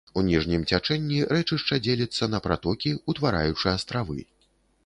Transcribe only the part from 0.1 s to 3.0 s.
У ніжнім цячэнні рэчышча дзеліцца на пратокі,